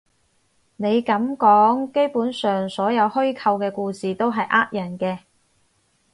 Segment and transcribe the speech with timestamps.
[0.77, 5.19] 你噉講，基本上所有虛構嘅故事都係呃人嘅